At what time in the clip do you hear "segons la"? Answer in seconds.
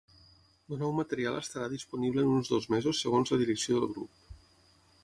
3.07-3.41